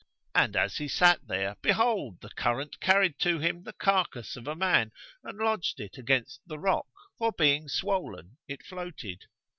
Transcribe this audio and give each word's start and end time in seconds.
And 0.33 0.55
as 0.55 0.77
he 0.77 0.87
sat 0.87 1.27
there, 1.27 1.57
behold, 1.61 2.21
the 2.21 2.31
current 2.31 2.79
carried 2.79 3.19
to 3.19 3.37
him 3.37 3.61
the 3.61 3.71
carcass 3.73 4.35
of 4.35 4.47
a 4.47 4.55
man, 4.55 4.91
and 5.23 5.37
lodged 5.37 5.79
it 5.79 5.95
against 5.99 6.41
the 6.47 6.57
rock, 6.57 6.87
for 7.19 7.31
being 7.31 7.67
swollen 7.67 8.37
it 8.47 8.65
floated. 8.65 9.25